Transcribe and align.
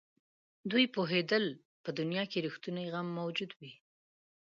دوی 0.71 0.85
پوهېدل 0.95 1.45
که 1.55 1.59
په 1.83 1.89
دنیا 1.99 2.23
کې 2.31 2.43
رښتونی 2.47 2.83
غم 2.93 3.07
موجود 3.19 3.51
وي. 3.59 3.73